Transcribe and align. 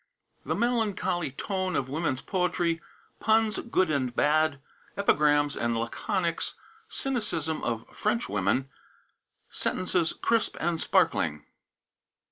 THE 0.43 0.55
MELANCHOLY 0.55 1.29
TONE 1.33 1.75
OF 1.75 1.87
WOMEN'S 1.87 2.23
POETRY 2.23 2.81
PUNS, 3.19 3.59
GOOD 3.59 3.91
AND 3.91 4.15
BAD 4.15 4.59
EPIGRAMS 4.97 5.55
AND 5.55 5.77
LACONICS 5.77 6.55
CYNICISM 6.89 7.61
OF 7.63 7.85
FRENCH 7.95 8.27
WOMEN 8.27 8.67
SENTENCES 9.51 10.13
CRISP 10.13 10.57
AND 10.59 10.81
SPARKLING. 10.81 11.45